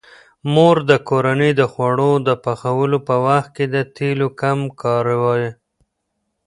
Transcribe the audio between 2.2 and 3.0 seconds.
د پخولو